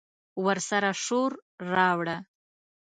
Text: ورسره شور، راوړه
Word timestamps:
ورسره 0.45 0.91
شور، 1.03 1.31
راوړه 1.73 2.17